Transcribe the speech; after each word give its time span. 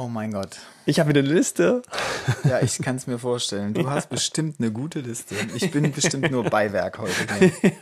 Oh 0.00 0.08
mein 0.08 0.32
Gott. 0.32 0.56
Ich 0.86 0.98
habe 0.98 1.10
wieder 1.10 1.20
eine 1.20 1.28
Liste. 1.28 1.82
Ja, 2.44 2.62
ich 2.62 2.78
kann 2.78 2.96
es 2.96 3.06
mir 3.06 3.18
vorstellen. 3.18 3.74
Du 3.74 3.90
hast 3.90 4.08
bestimmt 4.08 4.56
eine 4.58 4.72
gute 4.72 5.00
Liste. 5.00 5.34
Ich 5.54 5.70
bin 5.70 5.92
bestimmt 5.92 6.30
nur 6.30 6.44
Beiwerk 6.44 6.98
heute. 6.98 7.12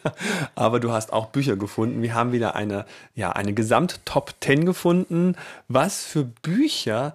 Aber 0.57 0.81
du 0.81 0.91
hast 0.91 1.13
auch 1.13 1.27
Bücher 1.27 1.55
gefunden. 1.55 2.03
Wir 2.03 2.15
haben 2.15 2.33
wieder 2.33 2.57
eine, 2.57 2.87
ja, 3.15 3.31
eine 3.31 3.53
Gesamt-Top 3.53 4.35
10 4.41 4.67
gefunden. 4.67 5.37
Was 5.69 6.03
für 6.03 6.25
Bücher 6.25 7.15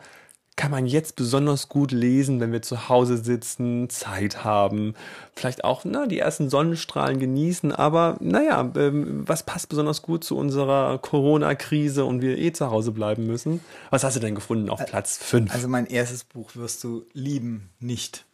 kann 0.55 0.71
man 0.71 0.85
jetzt 0.85 1.16
besonders 1.16 1.70
gut 1.70 1.91
lesen, 1.91 2.39
wenn 2.39 2.52
wir 2.52 2.62
zu 2.62 2.89
Hause 2.89 3.17
sitzen, 3.17 3.89
Zeit 3.89 4.43
haben, 4.43 4.93
vielleicht 5.35 5.63
auch 5.63 5.84
na, 5.84 6.05
die 6.05 6.20
ersten 6.20 6.49
Sonnenstrahlen 6.49 7.20
genießen. 7.20 7.71
Aber 7.71 8.17
naja, 8.20 8.71
ähm, 8.76 9.27
was 9.27 9.43
passt 9.43 9.70
besonders 9.70 10.02
gut 10.02 10.23
zu 10.23 10.38
unserer 10.38 10.98
Corona-Krise 10.99 12.05
und 12.05 12.21
wir 12.21 12.38
eh 12.38 12.52
zu 12.53 12.70
Hause 12.70 12.91
bleiben 12.91 13.26
müssen? 13.26 13.62
Was 13.89 14.03
hast 14.03 14.16
du 14.16 14.20
denn 14.20 14.35
gefunden 14.35 14.70
auf 14.70 14.85
Platz 14.85 15.17
5? 15.17 15.53
Also 15.53 15.67
mein 15.67 15.88
erstes 15.88 16.23
Buch 16.23 16.55
wirst 16.55 16.84
du 16.84 17.05
lieben, 17.13 17.70
nicht. 17.79 18.26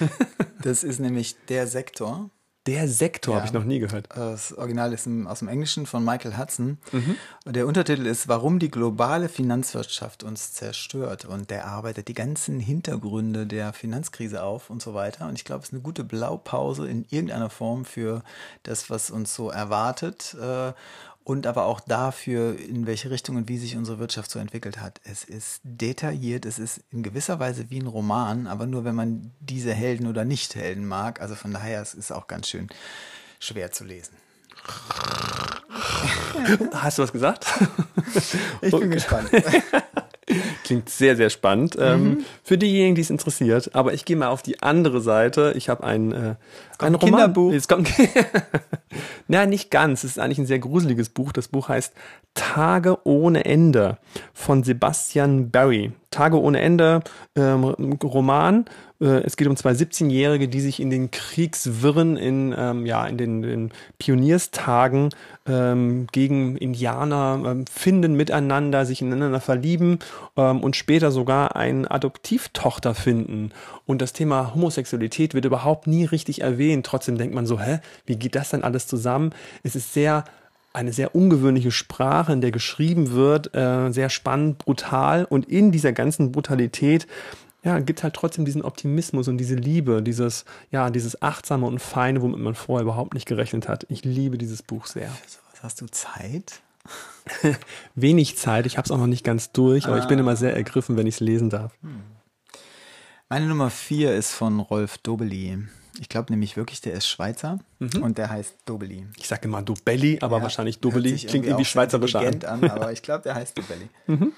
Das 0.62 0.82
ist 0.82 0.98
nämlich 0.98 1.36
Der 1.50 1.66
Sektor 1.66 2.30
der 2.66 2.88
Sektor 2.88 3.34
ja. 3.34 3.40
habe 3.40 3.46
ich 3.46 3.52
noch 3.52 3.64
nie 3.64 3.78
gehört. 3.78 4.08
Das 4.14 4.56
Original 4.56 4.92
ist 4.92 5.06
aus 5.26 5.40
dem 5.40 5.48
Englischen 5.48 5.84
von 5.86 6.04
Michael 6.04 6.38
Hudson. 6.38 6.78
Mhm. 6.92 7.16
Der 7.44 7.66
Untertitel 7.66 8.06
ist 8.06 8.26
Warum 8.28 8.58
die 8.58 8.70
globale 8.70 9.28
Finanzwirtschaft 9.28 10.22
uns 10.22 10.52
zerstört. 10.54 11.26
Und 11.26 11.50
der 11.50 11.66
arbeitet 11.66 12.08
die 12.08 12.14
ganzen 12.14 12.60
Hintergründe 12.60 13.46
der 13.46 13.72
Finanzkrise 13.72 14.42
auf 14.42 14.70
und 14.70 14.80
so 14.80 14.94
weiter. 14.94 15.28
Und 15.28 15.34
ich 15.34 15.44
glaube, 15.44 15.62
es 15.62 15.68
ist 15.68 15.74
eine 15.74 15.82
gute 15.82 16.04
Blaupause 16.04 16.88
in 16.88 17.04
irgendeiner 17.10 17.50
Form 17.50 17.84
für 17.84 18.22
das, 18.62 18.88
was 18.88 19.10
uns 19.10 19.34
so 19.34 19.50
erwartet. 19.50 20.36
Und 21.24 21.46
aber 21.46 21.64
auch 21.64 21.80
dafür, 21.80 22.58
in 22.58 22.86
welche 22.86 23.10
Richtung 23.10 23.36
und 23.36 23.48
wie 23.48 23.56
sich 23.56 23.76
unsere 23.76 23.98
Wirtschaft 23.98 24.30
so 24.30 24.38
entwickelt 24.38 24.80
hat. 24.80 25.00
Es 25.04 25.24
ist 25.24 25.62
detailliert, 25.64 26.44
es 26.44 26.58
ist 26.58 26.82
in 26.90 27.02
gewisser 27.02 27.40
Weise 27.40 27.70
wie 27.70 27.80
ein 27.80 27.86
Roman, 27.86 28.46
aber 28.46 28.66
nur 28.66 28.84
wenn 28.84 28.94
man 28.94 29.32
diese 29.40 29.72
Helden 29.72 30.06
oder 30.06 30.26
Nicht-Helden 30.26 30.86
mag. 30.86 31.22
Also 31.22 31.34
von 31.34 31.52
daher 31.52 31.80
es 31.80 31.94
ist 31.94 32.04
es 32.04 32.12
auch 32.12 32.26
ganz 32.26 32.48
schön 32.48 32.68
schwer 33.38 33.72
zu 33.72 33.84
lesen. 33.84 34.16
Hast 36.72 36.98
du 36.98 37.02
was 37.02 37.12
gesagt? 37.12 37.46
Ich 38.60 38.70
bin 38.70 38.74
okay. 38.74 38.88
gespannt. 38.88 39.30
Klingt 40.64 40.88
sehr, 40.88 41.16
sehr 41.16 41.30
spannend. 41.30 41.76
Ähm, 41.78 42.04
mhm. 42.04 42.24
Für 42.42 42.56
diejenigen, 42.56 42.94
die 42.94 43.02
es 43.02 43.10
interessiert. 43.10 43.74
Aber 43.74 43.92
ich 43.92 44.04
gehe 44.04 44.16
mal 44.16 44.28
auf 44.28 44.42
die 44.42 44.62
andere 44.62 45.00
Seite. 45.00 45.52
Ich 45.56 45.68
habe 45.68 45.84
ein, 45.84 46.12
äh, 46.12 46.34
ein 46.78 46.98
Kinderbuch. 46.98 47.52
Es 47.52 47.68
kommt 47.68 47.92
Na, 49.28 49.46
nicht 49.46 49.70
ganz. 49.70 50.04
Es 50.04 50.12
ist 50.12 50.18
eigentlich 50.18 50.38
ein 50.38 50.46
sehr 50.46 50.58
gruseliges 50.58 51.10
Buch. 51.10 51.32
Das 51.32 51.48
Buch 51.48 51.68
heißt 51.68 51.92
Tage 52.34 53.06
ohne 53.06 53.44
Ende 53.44 53.98
von 54.32 54.62
Sebastian 54.62 55.50
Barry. 55.50 55.92
Tage 56.14 56.40
ohne 56.40 56.60
Ende, 56.60 57.00
ähm, 57.36 57.64
Roman. 58.02 58.66
Äh, 59.00 59.22
es 59.24 59.36
geht 59.36 59.48
um 59.48 59.56
zwei 59.56 59.72
17-Jährige, 59.72 60.48
die 60.48 60.60
sich 60.60 60.80
in 60.80 60.90
den 60.90 61.10
Kriegswirren, 61.10 62.16
in, 62.16 62.54
ähm, 62.56 62.86
ja, 62.86 63.06
in 63.06 63.18
den, 63.18 63.42
den 63.42 63.72
Pionierstagen 63.98 65.10
ähm, 65.46 66.06
gegen 66.12 66.56
Indianer 66.56 67.42
ähm, 67.44 67.64
finden 67.66 68.14
miteinander, 68.14 68.86
sich 68.86 69.02
ineinander 69.02 69.40
verlieben 69.40 69.98
ähm, 70.36 70.60
und 70.60 70.76
später 70.76 71.10
sogar 71.10 71.56
eine 71.56 71.90
Adoptivtochter 71.90 72.94
finden. 72.94 73.50
Und 73.86 74.00
das 74.00 74.12
Thema 74.12 74.54
Homosexualität 74.54 75.34
wird 75.34 75.44
überhaupt 75.44 75.86
nie 75.86 76.04
richtig 76.04 76.42
erwähnt. 76.42 76.86
Trotzdem 76.86 77.18
denkt 77.18 77.34
man 77.34 77.46
so, 77.46 77.60
hä, 77.60 77.80
wie 78.06 78.16
geht 78.16 78.36
das 78.36 78.50
denn 78.50 78.62
alles 78.62 78.86
zusammen? 78.86 79.30
Es 79.62 79.74
ist 79.74 79.92
sehr 79.92 80.24
eine 80.74 80.92
sehr 80.92 81.14
ungewöhnliche 81.14 81.70
Sprache, 81.70 82.32
in 82.32 82.40
der 82.40 82.50
geschrieben 82.50 83.12
wird, 83.12 83.54
äh, 83.54 83.90
sehr 83.92 84.10
spannend, 84.10 84.58
brutal 84.58 85.24
und 85.24 85.48
in 85.48 85.72
dieser 85.72 85.92
ganzen 85.92 86.32
Brutalität 86.32 87.06
ja, 87.62 87.78
gibt 87.78 88.02
halt 88.02 88.14
trotzdem 88.14 88.44
diesen 88.44 88.62
Optimismus 88.62 89.26
und 89.28 89.38
diese 89.38 89.54
Liebe, 89.54 90.02
dieses, 90.02 90.44
ja, 90.70 90.90
dieses 90.90 91.22
Achtsame 91.22 91.66
und 91.66 91.78
Feine, 91.78 92.20
womit 92.20 92.38
man 92.38 92.54
vorher 92.54 92.82
überhaupt 92.82 93.14
nicht 93.14 93.26
gerechnet 93.26 93.68
hat. 93.68 93.86
Ich 93.88 94.04
liebe 94.04 94.36
dieses 94.36 94.62
Buch 94.62 94.84
sehr. 94.84 95.10
Was 95.52 95.62
hast 95.62 95.80
du 95.80 95.86
Zeit? 95.86 96.60
Wenig 97.94 98.36
Zeit, 98.36 98.66
ich 98.66 98.76
habe 98.76 98.84
es 98.84 98.90
auch 98.90 98.98
noch 98.98 99.06
nicht 99.06 99.24
ganz 99.24 99.52
durch, 99.52 99.86
aber 99.86 99.98
ich 99.98 100.04
bin 100.06 100.18
ah. 100.18 100.20
immer 100.20 100.36
sehr 100.36 100.54
ergriffen, 100.54 100.98
wenn 100.98 101.06
ich 101.06 101.14
es 101.14 101.20
lesen 101.20 101.48
darf. 101.48 101.72
Hm. 101.80 102.02
Meine 103.30 103.46
Nummer 103.46 103.70
vier 103.70 104.14
ist 104.14 104.32
von 104.32 104.60
Rolf 104.60 104.98
Dobeli. 104.98 105.66
Ich 106.00 106.08
glaube 106.08 106.32
nämlich 106.32 106.56
wirklich, 106.56 106.80
der 106.80 106.94
ist 106.94 107.06
Schweizer 107.06 107.58
mhm. 107.78 108.02
und 108.02 108.18
der 108.18 108.30
heißt 108.30 108.54
Dobeli. 108.64 109.06
Ich 109.16 109.28
sage 109.28 109.48
immer 109.48 109.62
Dobelli, 109.62 110.18
aber 110.20 110.38
ja, 110.38 110.42
wahrscheinlich 110.42 110.80
Dobeli 110.80 111.16
klingt 111.16 111.46
irgendwie 111.46 111.64
schweizerisch 111.64 112.14
an. 112.16 112.44
an. 112.44 112.70
Aber 112.70 112.92
ich 112.92 113.02
glaube, 113.02 113.22
der 113.22 113.34
heißt 113.34 113.56
Dobelli. 113.56 113.88
Mhm. 114.06 114.32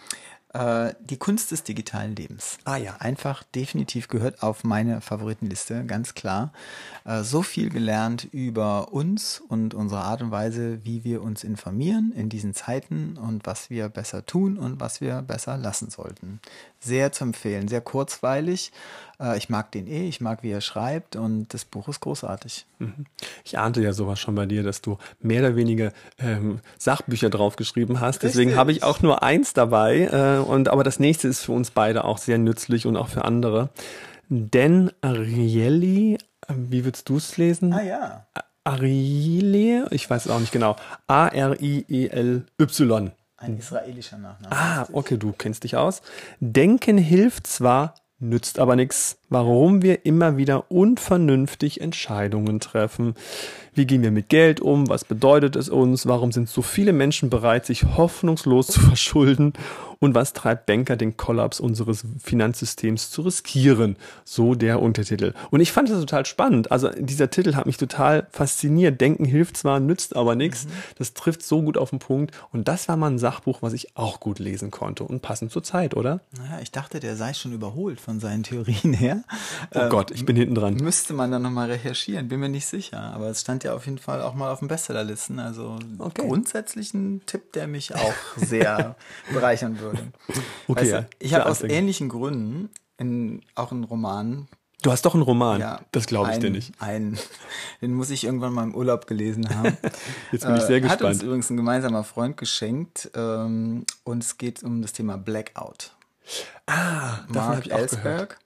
Äh, 0.56 0.94
die 1.00 1.18
Kunst 1.18 1.50
des 1.50 1.64
digitalen 1.64 2.16
Lebens. 2.16 2.58
Ah 2.64 2.76
ja. 2.76 2.96
Einfach 2.98 3.42
definitiv 3.42 4.08
gehört 4.08 4.42
auf 4.42 4.64
meine 4.64 5.02
Favoritenliste, 5.02 5.84
ganz 5.84 6.14
klar. 6.14 6.52
Äh, 7.04 7.24
so 7.24 7.42
viel 7.42 7.68
gelernt 7.68 8.26
über 8.32 8.92
uns 8.92 9.42
und 9.48 9.74
unsere 9.74 10.00
Art 10.00 10.22
und 10.22 10.30
Weise, 10.30 10.82
wie 10.82 11.04
wir 11.04 11.22
uns 11.22 11.44
informieren 11.44 12.10
in 12.16 12.30
diesen 12.30 12.54
Zeiten 12.54 13.18
und 13.18 13.46
was 13.46 13.68
wir 13.68 13.90
besser 13.90 14.24
tun 14.24 14.56
und 14.56 14.80
was 14.80 15.02
wir 15.02 15.20
besser 15.20 15.58
lassen 15.58 15.90
sollten. 15.90 16.40
Sehr 16.80 17.12
zu 17.12 17.24
empfehlen, 17.24 17.68
sehr 17.68 17.82
kurzweilig. 17.82 18.72
Äh, 19.20 19.38
ich 19.38 19.48
mag 19.48 19.72
den 19.72 19.86
eh, 19.86 20.08
ich 20.08 20.20
mag, 20.20 20.42
wie 20.42 20.50
er 20.50 20.60
schreibt 20.60 21.16
und 21.16 21.52
das 21.54 21.64
Buch 21.64 21.88
ist 21.88 22.00
großartig. 22.00 22.66
Mhm. 22.78 23.06
Ich 23.44 23.58
ahnte 23.58 23.82
ja 23.82 23.92
sowas 23.92 24.20
schon 24.20 24.34
bei 24.34 24.46
dir, 24.46 24.62
dass 24.62 24.82
du 24.82 24.98
mehr 25.20 25.40
oder 25.40 25.56
weniger 25.56 25.92
ähm, 26.18 26.60
Sachbücher 26.78 27.30
draufgeschrieben 27.30 28.00
hast. 28.00 28.16
Richtig. 28.16 28.32
Deswegen 28.32 28.56
habe 28.56 28.72
ich 28.72 28.82
auch 28.82 29.02
nur 29.02 29.22
eins 29.22 29.52
dabei. 29.52 30.08
Äh, 30.12 30.38
und 30.40 30.68
aber 30.68 30.84
das 30.84 30.98
nächste 30.98 31.28
ist 31.28 31.42
für 31.42 31.52
uns 31.52 31.70
beide 31.70 32.04
auch 32.04 32.18
sehr 32.18 32.38
nützlich 32.38 32.86
und 32.86 32.96
auch 32.96 33.08
für 33.08 33.24
andere. 33.24 33.70
Denn 34.28 34.90
Arieli, 35.02 36.18
wie 36.48 36.84
würdest 36.84 37.08
du 37.08 37.16
es 37.16 37.36
lesen? 37.36 37.72
Ah 37.72 37.82
ja. 37.82 38.26
Ariele, 38.64 39.86
ich 39.90 40.10
weiß 40.10 40.26
es 40.26 40.32
auch 40.32 40.40
nicht 40.40 40.52
genau. 40.52 40.76
A-R-I-E-L-Y. 41.06 43.12
Ein 43.38 43.58
israelischer 43.58 44.18
Nachname. 44.18 44.56
Ah, 44.56 44.86
okay, 44.92 45.18
du 45.18 45.32
kennst 45.32 45.64
dich 45.64 45.76
aus. 45.76 46.02
Denken 46.40 46.98
hilft 46.98 47.46
zwar, 47.46 47.94
nützt 48.18 48.58
aber 48.58 48.76
nichts. 48.76 49.18
Warum 49.28 49.82
wir 49.82 50.06
immer 50.06 50.36
wieder 50.36 50.70
unvernünftig 50.70 51.80
Entscheidungen 51.80 52.60
treffen. 52.60 53.14
Wie 53.74 53.84
gehen 53.86 54.02
wir 54.02 54.10
mit 54.10 54.28
Geld 54.28 54.60
um? 54.60 54.88
Was 54.88 55.04
bedeutet 55.04 55.56
es 55.56 55.68
uns? 55.68 56.06
Warum 56.06 56.32
sind 56.32 56.48
so 56.48 56.62
viele 56.62 56.92
Menschen 56.92 57.28
bereit, 57.28 57.66
sich 57.66 57.84
hoffnungslos 57.84 58.66
zu 58.68 58.80
verschulden? 58.80 59.52
Und 59.98 60.14
was 60.14 60.32
treibt 60.32 60.66
Banker, 60.66 60.96
den 60.96 61.16
Kollaps 61.16 61.58
unseres 61.58 62.04
Finanzsystems 62.22 63.10
zu 63.10 63.22
riskieren? 63.22 63.96
So 64.24 64.54
der 64.54 64.80
Untertitel. 64.80 65.32
Und 65.50 65.60
ich 65.60 65.72
fand 65.72 65.88
das 65.90 66.00
total 66.00 66.26
spannend. 66.26 66.70
Also 66.70 66.90
dieser 66.90 67.30
Titel 67.30 67.54
hat 67.54 67.66
mich 67.66 67.78
total 67.78 68.26
fasziniert. 68.30 69.00
Denken 69.00 69.24
hilft 69.24 69.56
zwar, 69.56 69.80
nützt 69.80 70.14
aber 70.14 70.36
nichts. 70.36 70.66
Mhm. 70.66 70.70
Das 70.98 71.14
trifft 71.14 71.42
so 71.42 71.62
gut 71.62 71.76
auf 71.78 71.90
den 71.90 71.98
Punkt. 71.98 72.32
Und 72.52 72.68
das 72.68 72.88
war 72.88 72.96
mal 72.96 73.10
ein 73.10 73.18
Sachbuch, 73.18 73.62
was 73.62 73.72
ich 73.72 73.96
auch 73.96 74.20
gut 74.20 74.38
lesen 74.38 74.70
konnte 74.70 75.04
und 75.04 75.22
passend 75.22 75.50
zur 75.50 75.62
Zeit, 75.62 75.96
oder? 75.96 76.20
Naja, 76.36 76.60
ich 76.62 76.70
dachte, 76.70 77.00
der 77.00 77.16
sei 77.16 77.32
schon 77.32 77.52
überholt 77.52 78.00
von 78.00 78.20
seinen 78.20 78.42
Theorien 78.42 78.92
her. 78.92 79.15
Oh 79.74 79.78
ähm, 79.78 79.90
Gott, 79.90 80.10
ich 80.10 80.24
bin 80.24 80.36
hinten 80.36 80.54
dran. 80.54 80.74
Müsste 80.74 81.14
man 81.14 81.30
dann 81.30 81.42
nochmal 81.42 81.70
recherchieren, 81.70 82.28
bin 82.28 82.40
mir 82.40 82.48
nicht 82.48 82.66
sicher. 82.66 83.12
Aber 83.14 83.28
es 83.28 83.40
stand 83.40 83.64
ja 83.64 83.74
auf 83.74 83.86
jeden 83.86 83.98
Fall 83.98 84.22
auch 84.22 84.34
mal 84.34 84.50
auf 84.50 84.60
den 84.60 84.68
Bestsellerlisten. 84.68 85.38
Also 85.38 85.78
okay. 85.98 86.26
grundsätzlich 86.26 86.94
ein 86.94 87.22
Tipp, 87.26 87.52
der 87.52 87.66
mich 87.66 87.94
auch 87.94 88.14
sehr 88.36 88.96
bereichern 89.32 89.80
würde. 89.80 89.98
Okay, 90.68 90.80
weißt 90.80 90.92
du, 90.92 91.08
ich 91.18 91.34
habe 91.34 91.46
aus 91.46 91.62
ähnlichen 91.62 92.08
Gründen 92.08 92.70
in, 92.98 93.42
auch 93.54 93.72
einen 93.72 93.84
Roman. 93.84 94.48
Du 94.82 94.92
hast 94.92 95.04
doch 95.04 95.14
einen 95.14 95.22
Roman. 95.22 95.60
Ja, 95.60 95.80
das 95.90 96.06
glaube 96.06 96.28
ich 96.28 96.36
ein, 96.36 96.40
dir 96.40 96.50
nicht. 96.50 96.80
Einen, 96.80 97.18
den 97.80 97.94
muss 97.94 98.10
ich 98.10 98.24
irgendwann 98.24 98.52
mal 98.52 98.62
im 98.62 98.74
Urlaub 98.74 99.06
gelesen 99.06 99.48
haben. 99.48 99.76
Jetzt 100.32 100.46
bin 100.46 100.56
ich 100.56 100.62
sehr 100.62 100.76
äh, 100.76 100.80
gespannt. 100.80 101.00
Hat 101.00 101.10
uns 101.10 101.22
übrigens 101.22 101.50
ein 101.50 101.56
gemeinsamer 101.56 102.04
Freund 102.04 102.36
geschenkt 102.36 103.10
ähm, 103.14 103.84
und 104.04 104.22
es 104.22 104.38
geht 104.38 104.62
um 104.62 104.82
das 104.82 104.92
Thema 104.92 105.16
Blackout. 105.16 105.92
Ah, 106.66 107.20
Mark 107.28 107.68
Ellsberg. 107.68 108.38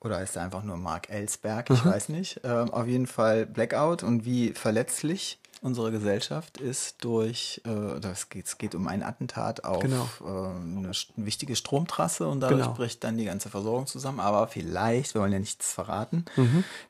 Oder 0.00 0.22
ist 0.22 0.36
er 0.36 0.42
einfach 0.42 0.62
nur 0.62 0.76
Mark 0.76 1.10
Ellsberg? 1.10 1.70
Ich 1.70 1.84
mhm. 1.84 1.90
weiß 1.90 2.08
nicht. 2.10 2.40
Ähm, 2.44 2.70
auf 2.70 2.86
jeden 2.86 3.06
Fall 3.06 3.46
Blackout 3.46 4.02
und 4.02 4.24
wie 4.24 4.52
verletzlich 4.52 5.40
unserer 5.62 5.90
Gesellschaft 5.90 6.58
ist 6.58 7.04
durch, 7.04 7.60
äh, 7.64 8.00
das 8.00 8.28
geht, 8.28 8.46
es 8.46 8.58
geht 8.58 8.74
um 8.74 8.86
ein 8.88 9.02
Attentat 9.02 9.64
auf 9.64 9.82
Genau. 9.82 10.08
äh, 10.24 10.28
eine, 10.78 10.90
wichtige 11.16 11.56
Stromtrasse 11.56 12.26
und 12.28 12.40
dadurch 12.40 12.62
Genau. 12.62 12.74
bricht 12.74 13.04
dann 13.04 13.16
die 13.18 13.24
ganze 13.24 13.48
Versorgung 13.48 13.86
zusammen. 13.86 14.20
Aber 14.20 14.46
vielleicht, 14.48 15.14
wir 15.14 15.20
wollen 15.22 15.32
ja 15.32 15.38
nichts 15.38 15.72
verraten, 15.72 16.24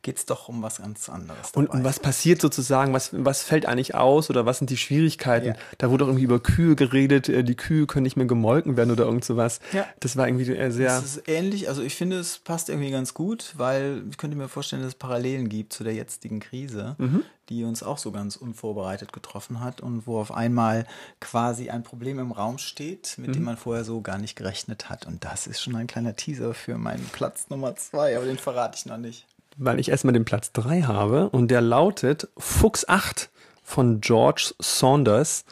geht 0.03 0.19
es 0.19 0.27
doch 0.27 0.49
um 0.49 0.63
was 0.63 0.79
ganz 0.79 1.09
anderes. 1.09 1.51
Und, 1.55 1.69
und 1.71 1.85
was 1.85 1.99
passiert 2.01 2.41
sozusagen? 2.41 2.93
Was, 2.93 3.11
was 3.13 3.43
fällt 3.43 3.67
eigentlich 3.67 3.95
aus 3.95 4.31
oder 4.31 4.47
was 4.47 4.59
sind 4.59 4.71
die 4.71 4.77
Schwierigkeiten? 4.77 5.49
Ja. 5.49 5.55
Da 5.79 5.91
wurde 5.91 6.05
auch 6.05 6.09
irgendwie 6.09 6.25
über 6.25 6.41
Kühe 6.41 6.77
geredet, 6.77 7.29
äh, 7.29 7.43
die 7.45 7.57
Kühe 7.57 7.87
können 7.87 8.05
nicht 8.05 8.17
mehr 8.17 8.27
gemolken 8.27 8.77
werden 8.77 8.91
oder 8.91 9.05
irgend 9.05 9.25
sowas. 9.25 9.61
Ja. 9.73 9.87
Das 10.01 10.17
war 10.17 10.27
irgendwie 10.29 10.51
äh, 10.53 10.71
sehr. 10.71 10.97
Es 10.99 11.17
ist 11.17 11.29
ähnlich, 11.29 11.69
also 11.69 11.83
ich 11.83 11.95
finde, 11.95 12.19
es 12.19 12.39
passt 12.39 12.69
irgendwie 12.69 12.91
ganz 12.91 13.15
gut, 13.15 13.55
weil 13.57 14.03
ich 14.11 14.17
könnte 14.19 14.37
mir 14.37 14.49
vorstellen, 14.49 14.83
dass 14.83 14.93
es 14.93 14.99
Parallelen 14.99 15.49
gibt 15.49 15.73
zu 15.73 15.85
der 15.85 15.95
jetzigen 15.95 16.41
Krise, 16.41 16.95
Mhm. 16.99 17.23
Die 17.49 17.65
uns 17.65 17.83
auch 17.83 17.99
so 17.99 18.13
ganz 18.13 18.37
unvorbereitet 18.37 19.13
getroffen 19.13 19.61
hat 19.61 19.81
und 19.81 20.07
wo 20.07 20.19
auf 20.21 20.33
einmal 20.33 20.87
quasi 21.21 21.71
ein 21.71 21.83
Problem 21.83 22.19
im 22.19 22.33
Raum 22.33 22.59
steht, 22.59 23.15
mit 23.19 23.29
Mhm. 23.29 23.33
dem 23.35 23.45
man 23.45 23.57
vorher 23.57 23.85
so 23.85 24.01
gar 24.01 24.19
nicht 24.19 24.37
gerechnet 24.37 24.89
hat. 24.91 25.07
Und 25.07 25.25
das 25.25 25.47
ist 25.47 25.61
schon 25.63 25.77
ein 25.77 25.87
kleiner 25.87 26.15
Teaser 26.17 26.55
für 26.55 26.79
meinen 26.79 27.05
Platz 27.13 27.49
Nummer 27.51 27.75
zwei, 27.77 28.17
aber 28.17 28.27
den 28.27 28.39
verrate 28.39 28.77
ich 28.79 28.87
noch 28.87 28.99
nicht. 28.99 29.27
weil 29.61 29.81
ich 29.81 29.89
erstmal 29.89 30.13
den 30.13 30.25
Platz 30.25 30.53
3 30.53 30.83
habe 30.83 31.31
und 31.31 31.49
der 31.51 31.61
lautet 31.61 32.29
Fuchs 32.39 32.87
8 32.89 33.29
von 33.65 34.01
George 34.01 34.55
Saunders. 34.61 35.45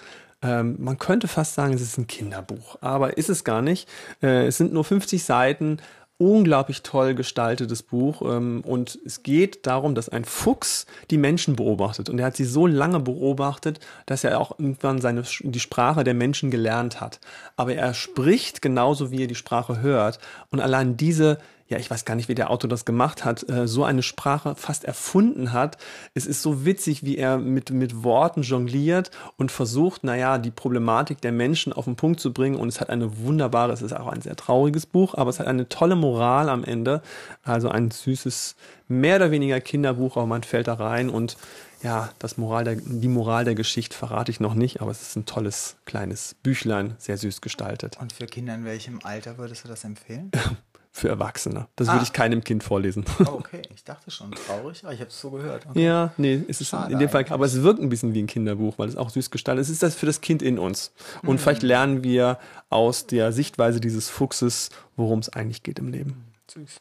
Ähm, 0.42 0.76
man 0.78 0.96
könnte 0.98 1.26
fast 1.26 1.54
sagen, 1.54 1.72
es 1.74 1.80
ist 1.82 1.98
ein 1.98 2.06
Kinderbuch, 2.06 2.76
aber 2.82 3.18
ist 3.18 3.28
es 3.30 3.42
gar 3.42 3.62
nicht. 3.62 3.88
Äh, 4.22 4.46
es 4.46 4.58
sind 4.58 4.72
nur 4.72 4.84
50 4.84 5.24
Seiten, 5.24 5.78
unglaublich 6.18 6.82
toll 6.82 7.14
gestaltetes 7.14 7.82
Buch 7.82 8.22
ähm, 8.22 8.62
und 8.64 8.98
es 9.04 9.22
geht 9.22 9.66
darum, 9.66 9.94
dass 9.94 10.08
ein 10.08 10.24
Fuchs 10.24 10.86
die 11.10 11.18
Menschen 11.18 11.56
beobachtet 11.56 12.08
und 12.08 12.18
er 12.18 12.26
hat 12.26 12.36
sie 12.36 12.44
so 12.44 12.66
lange 12.66 13.00
beobachtet, 13.00 13.80
dass 14.06 14.24
er 14.24 14.40
auch 14.40 14.58
irgendwann 14.58 15.00
seine, 15.00 15.24
die 15.40 15.60
Sprache 15.60 16.04
der 16.04 16.14
Menschen 16.14 16.50
gelernt 16.50 17.00
hat. 17.00 17.20
Aber 17.56 17.74
er 17.74 17.92
spricht 17.92 18.62
genauso, 18.62 19.10
wie 19.10 19.22
er 19.22 19.26
die 19.26 19.34
Sprache 19.34 19.82
hört 19.82 20.18
und 20.50 20.60
allein 20.60 20.96
diese 20.96 21.38
ja, 21.68 21.78
ich 21.78 21.90
weiß 21.90 22.04
gar 22.04 22.14
nicht, 22.14 22.28
wie 22.28 22.34
der 22.34 22.50
Autor 22.50 22.68
das 22.68 22.84
gemacht 22.84 23.24
hat, 23.24 23.48
äh, 23.48 23.66
so 23.66 23.84
eine 23.84 24.02
Sprache 24.02 24.54
fast 24.54 24.84
erfunden 24.84 25.52
hat. 25.52 25.78
Es 26.14 26.26
ist 26.26 26.42
so 26.42 26.64
witzig, 26.64 27.04
wie 27.04 27.18
er 27.18 27.38
mit, 27.38 27.70
mit 27.70 28.04
Worten 28.04 28.42
jongliert 28.42 29.10
und 29.36 29.50
versucht, 29.50 30.04
naja, 30.04 30.38
die 30.38 30.52
Problematik 30.52 31.20
der 31.20 31.32
Menschen 31.32 31.72
auf 31.72 31.86
den 31.86 31.96
Punkt 31.96 32.20
zu 32.20 32.32
bringen. 32.32 32.56
Und 32.56 32.68
es 32.68 32.80
hat 32.80 32.88
eine 32.88 33.18
wunderbare, 33.18 33.72
es 33.72 33.82
ist 33.82 33.92
auch 33.92 34.06
ein 34.06 34.22
sehr 34.22 34.36
trauriges 34.36 34.86
Buch, 34.86 35.14
aber 35.14 35.30
es 35.30 35.40
hat 35.40 35.48
eine 35.48 35.68
tolle 35.68 35.96
Moral 35.96 36.48
am 36.48 36.62
Ende. 36.62 37.02
Also 37.42 37.68
ein 37.68 37.90
süßes, 37.90 38.54
mehr 38.86 39.16
oder 39.16 39.32
weniger 39.32 39.60
Kinderbuch, 39.60 40.16
aber 40.16 40.26
man 40.26 40.44
fällt 40.44 40.68
da 40.68 40.74
rein 40.74 41.10
und 41.10 41.36
ja, 41.82 42.10
das 42.18 42.38
Moral 42.38 42.64
der, 42.64 42.76
die 42.76 43.08
Moral 43.08 43.44
der 43.44 43.54
Geschichte 43.54 43.96
verrate 43.96 44.30
ich 44.30 44.40
noch 44.40 44.54
nicht, 44.54 44.80
aber 44.80 44.90
es 44.90 45.02
ist 45.02 45.16
ein 45.16 45.26
tolles 45.26 45.76
kleines 45.84 46.34
Büchlein, 46.42 46.94
sehr 46.98 47.18
süß 47.18 47.40
gestaltet. 47.40 47.98
Und 48.00 48.12
für 48.12 48.26
Kinder 48.26 48.54
in 48.54 48.64
welchem 48.64 49.00
Alter 49.02 49.36
würdest 49.36 49.64
du 49.64 49.68
das 49.68 49.84
empfehlen? 49.84 50.30
Für 50.96 51.10
Erwachsene. 51.10 51.66
Das 51.76 51.88
Ah. 51.88 51.92
würde 51.92 52.04
ich 52.04 52.14
keinem 52.14 52.42
Kind 52.42 52.64
vorlesen. 52.64 53.04
Oh, 53.26 53.32
okay, 53.32 53.60
ich 53.74 53.84
dachte 53.84 54.10
schon 54.10 54.30
traurig, 54.32 54.82
aber 54.82 54.94
ich 54.94 55.00
habe 55.00 55.10
es 55.10 55.20
so 55.20 55.30
gehört. 55.30 55.66
Okay. 55.66 55.84
Ja, 55.84 56.14
nee, 56.16 56.42
es 56.48 56.62
ist 56.62 56.68
Schade 56.68 56.90
in 56.94 56.98
dem 56.98 57.10
Fall, 57.10 57.20
eigentlich. 57.20 57.32
aber 57.32 57.44
es 57.44 57.60
wirkt 57.62 57.80
ein 57.82 57.90
bisschen 57.90 58.14
wie 58.14 58.22
ein 58.22 58.26
Kinderbuch, 58.26 58.78
weil 58.78 58.88
es 58.88 58.96
auch 58.96 59.10
süß 59.10 59.30
gestaltet 59.30 59.60
ist. 59.60 59.68
Es 59.68 59.72
ist 59.74 59.82
das 59.82 59.94
für 59.94 60.06
das 60.06 60.22
Kind 60.22 60.40
in 60.40 60.58
uns. 60.58 60.92
Und 61.22 61.34
Mhm. 61.34 61.38
vielleicht 61.38 61.62
lernen 61.62 62.02
wir 62.02 62.38
aus 62.70 63.06
der 63.06 63.32
Sichtweise 63.32 63.78
dieses 63.78 64.08
Fuchses, 64.08 64.70
worum 64.96 65.18
es 65.18 65.28
eigentlich 65.28 65.62
geht 65.62 65.78
im 65.78 65.88
Leben. 65.88 66.24
Süß. 66.50 66.76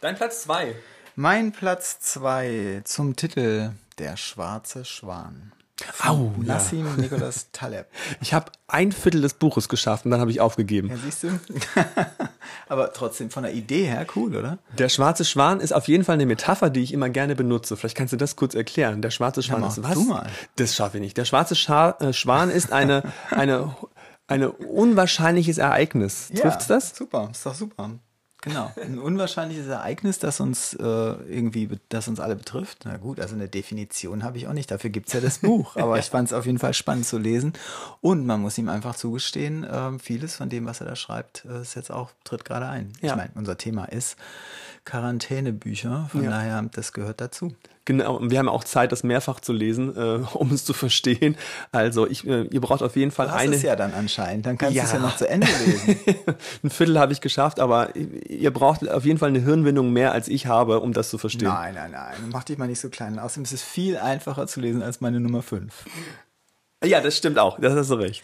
Dein 0.00 0.14
Platz 0.14 0.42
zwei. 0.44 0.76
Mein 1.16 1.50
Platz 1.50 1.98
zwei 1.98 2.82
zum 2.84 3.16
Titel 3.16 3.72
Der 3.98 4.16
schwarze 4.16 4.84
Schwan. 4.84 5.50
Au, 6.04 6.32
ja. 6.38 6.54
Nassim 6.54 6.86
Nicholas 6.96 7.48
Taleb. 7.52 7.86
Ich 8.20 8.32
habe 8.34 8.50
ein 8.68 8.90
Viertel 8.92 9.22
des 9.22 9.34
Buches 9.34 9.68
geschafft 9.68 10.04
und 10.04 10.10
dann 10.12 10.20
habe 10.20 10.30
ich 10.30 10.40
aufgegeben. 10.40 10.88
Ja, 10.88 10.96
siehst 10.96 11.22
du? 11.24 11.28
Aber 12.68 12.92
trotzdem 12.92 13.30
von 13.30 13.42
der 13.42 13.52
Idee 13.52 13.84
her 13.84 14.06
cool, 14.16 14.36
oder? 14.36 14.58
Der 14.76 14.88
schwarze 14.88 15.24
Schwan 15.24 15.60
ist 15.60 15.72
auf 15.72 15.88
jeden 15.88 16.04
Fall 16.04 16.14
eine 16.14 16.26
Metapher, 16.26 16.70
die 16.70 16.82
ich 16.82 16.92
immer 16.92 17.08
gerne 17.08 17.34
benutze. 17.34 17.76
Vielleicht 17.76 17.96
kannst 17.96 18.12
du 18.12 18.16
das 18.16 18.36
kurz 18.36 18.54
erklären. 18.54 19.02
Der 19.02 19.10
schwarze 19.10 19.42
Schwan 19.42 19.60
mach 19.60 19.70
ist 19.70 19.82
was? 19.82 19.94
du 19.94 20.04
mal. 20.04 20.26
Das 20.56 20.74
schaffe 20.74 20.98
ich 20.98 21.02
nicht. 21.02 21.16
Der 21.16 21.24
schwarze 21.24 21.54
Scha 21.54 21.96
äh, 22.00 22.12
Schwan 22.12 22.50
ist 22.50 22.72
eine, 22.72 23.02
eine, 23.30 23.76
eine 24.26 24.52
unwahrscheinliches 24.52 25.58
Ereignis. 25.58 26.30
Trifft's 26.34 26.66
das? 26.66 26.94
Super, 26.94 27.28
ist 27.32 27.44
doch 27.44 27.54
super. 27.54 27.90
Genau. 28.42 28.72
Ein 28.80 29.00
unwahrscheinliches 29.00 29.66
Ereignis, 29.66 30.20
das 30.20 30.38
uns 30.38 30.72
äh, 30.74 30.82
irgendwie, 30.82 31.68
das 31.88 32.06
uns 32.06 32.20
alle 32.20 32.36
betrifft. 32.36 32.84
Na 32.84 32.96
gut, 32.96 33.18
also 33.18 33.34
eine 33.34 33.48
Definition 33.48 34.22
habe 34.22 34.38
ich 34.38 34.46
auch 34.46 34.52
nicht. 34.52 34.70
Dafür 34.70 34.90
gibt's 34.90 35.12
ja 35.12 35.20
das 35.20 35.38
Buch. 35.38 35.74
Aber 35.76 35.98
ich 35.98 36.06
fand 36.06 36.28
es 36.28 36.32
auf 36.32 36.46
jeden 36.46 36.58
Fall 36.58 36.72
spannend 36.72 37.06
zu 37.06 37.18
lesen. 37.18 37.52
Und 38.00 38.26
man 38.26 38.40
muss 38.40 38.56
ihm 38.56 38.68
einfach 38.68 38.94
zugestehen, 38.94 39.66
ähm, 39.68 39.98
vieles 39.98 40.36
von 40.36 40.48
dem, 40.48 40.66
was 40.66 40.80
er 40.80 40.86
da 40.86 40.94
schreibt, 40.94 41.44
äh, 41.46 41.62
ist 41.62 41.74
jetzt 41.74 41.90
auch, 41.90 42.10
tritt 42.22 42.44
gerade 42.44 42.68
ein. 42.68 42.92
Ja. 43.00 43.10
Ich 43.10 43.16
meine, 43.16 43.30
unser 43.34 43.58
Thema 43.58 43.86
ist 43.86 44.16
Quarantänebücher. 44.88 46.08
Von 46.10 46.24
Ja. 46.24 46.30
daher, 46.30 46.62
das 46.72 46.92
gehört 46.92 47.20
dazu. 47.20 47.54
Genau, 47.84 48.16
und 48.16 48.30
wir 48.30 48.38
haben 48.38 48.50
auch 48.50 48.64
Zeit, 48.64 48.92
das 48.92 49.02
mehrfach 49.02 49.40
zu 49.40 49.54
lesen, 49.54 49.96
äh, 49.96 50.20
um 50.34 50.52
es 50.52 50.64
zu 50.66 50.74
verstehen. 50.74 51.36
Also 51.72 52.06
ich, 52.06 52.26
äh, 52.26 52.42
ihr 52.42 52.60
braucht 52.60 52.82
auf 52.82 52.96
jeden 52.96 53.10
Fall 53.10 53.28
Du 53.28 53.32
hast 53.32 53.40
eine. 53.40 53.56
es 53.56 53.62
ja 53.62 53.76
dann 53.76 53.94
anscheinend. 53.94 54.44
Dann 54.44 54.58
kannst 54.58 54.76
du 54.76 54.80
es 54.82 54.90
Ja. 54.92 54.96
ja 54.98 55.02
noch 55.02 55.16
zu 55.16 55.26
Ende 55.28 55.46
lesen. 55.64 55.96
Ein 56.62 56.70
Viertel 56.70 56.98
habe 56.98 57.12
ich 57.14 57.22
geschafft, 57.22 57.60
aber 57.60 57.96
ihr 57.96 58.50
braucht 58.52 58.86
auf 58.90 59.06
jeden 59.06 59.18
Fall 59.18 59.30
eine 59.30 59.40
Hirnwindung 59.40 59.90
mehr, 59.92 60.12
als 60.12 60.28
ich 60.28 60.46
habe, 60.46 60.80
um 60.80 60.92
das 60.92 61.08
zu 61.08 61.16
verstehen. 61.16 61.48
Nein, 61.48 61.74
nein, 61.74 61.92
nein. 61.92 62.14
Mach 62.30 62.44
dich 62.44 62.58
mal 62.58 62.68
nicht 62.68 62.80
so 62.80 62.90
klein. 62.90 63.18
Außerdem 63.18 63.44
ist 63.44 63.52
es 63.52 63.62
viel 63.62 63.96
einfacher 63.96 64.46
zu 64.46 64.60
lesen 64.60 64.82
als 64.82 65.00
meine 65.00 65.18
Nummer 65.20 65.40
5. 65.42 65.72
Ja, 66.84 67.00
das 67.00 67.16
stimmt 67.16 67.40
auch. 67.40 67.58
Das 67.58 67.74
hast 67.74 67.90
du 67.90 67.94
recht. 67.94 68.22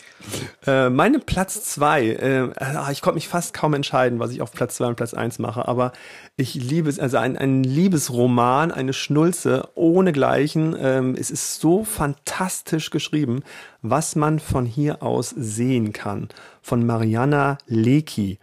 Äh, 0.64 0.88
meine 0.88 1.18
Platz 1.18 1.64
zwei, 1.64 2.06
äh, 2.06 2.50
ah, 2.56 2.88
ich 2.92 3.02
konnte 3.02 3.16
mich 3.16 3.26
fast 3.26 3.52
kaum 3.52 3.74
entscheiden, 3.74 4.20
was 4.20 4.30
ich 4.30 4.42
auf 4.42 4.52
Platz 4.52 4.76
zwei 4.76 4.86
und 4.86 4.94
Platz 4.94 5.12
eins 5.12 5.40
mache, 5.40 5.66
aber 5.66 5.92
ich 6.36 6.54
liebe 6.54 6.88
es, 6.88 7.00
also 7.00 7.16
ein, 7.16 7.36
ein 7.36 7.64
Liebesroman, 7.64 8.70
eine 8.70 8.92
Schnulze 8.92 9.68
ohnegleichen. 9.74 10.76
Ähm, 10.78 11.16
es 11.18 11.32
ist 11.32 11.60
so 11.60 11.82
fantastisch 11.82 12.90
geschrieben, 12.90 13.42
was 13.82 14.14
man 14.14 14.38
von 14.38 14.66
hier 14.66 15.02
aus 15.02 15.30
sehen 15.30 15.92
kann. 15.92 16.28
Von 16.62 16.86
Mariana 16.86 17.58
Lecki. 17.66 18.38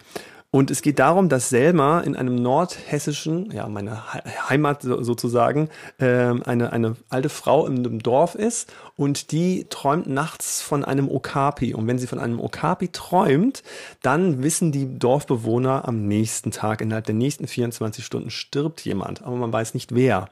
Und 0.54 0.70
es 0.70 0.82
geht 0.82 1.00
darum, 1.00 1.30
dass 1.30 1.48
Selma 1.48 2.02
in 2.02 2.18
einem 2.18 2.36
nordhessischen, 2.36 3.52
ja, 3.52 3.70
meine 3.70 4.04
He- 4.12 4.30
Heimat 4.50 4.82
so, 4.82 5.02
sozusagen, 5.02 5.70
ähm, 5.98 6.44
eine, 6.46 6.74
eine 6.74 6.98
alte 7.08 7.30
Frau 7.30 7.66
in 7.66 7.78
einem 7.78 8.00
Dorf 8.04 8.36
ist 8.36 8.74
und 8.98 9.32
die 9.32 9.66
träumt 9.70 10.08
nachts 10.08 10.62
von 10.62 10.84
einem 10.84 11.08
Okapi. 11.08 11.74
Und 11.74 11.88
wenn 11.88 11.98
sie 12.00 12.08
von 12.08 12.20
einem 12.20 12.42
Okapi 12.42 12.90
träumt, 12.90 13.64
dann 14.02 14.44
wissen 14.44 14.74
die 14.74 15.00
Dorfbewohner 15.00 15.88
am 15.88 16.06
nächsten 16.06 16.52
Tag, 16.52 16.82
innerhalb 16.82 17.06
der 17.06 17.16
nächsten 17.16 17.48
24 17.48 18.04
Stunden 18.04 18.30
stirbt 18.30 18.82
jemand, 18.82 19.24
aber 19.24 19.38
man 19.38 19.54
weiß 19.54 19.74
nicht 19.74 19.96
wer. 19.96 20.28